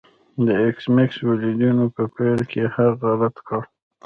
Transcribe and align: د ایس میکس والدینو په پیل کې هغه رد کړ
د 0.45 0.47
ایس 0.63 0.81
میکس 0.95 1.17
والدینو 1.27 1.85
په 1.95 2.03
پیل 2.15 2.39
کې 2.51 2.63
هغه 2.75 3.09
رد 3.21 3.37
کړ 3.47 3.61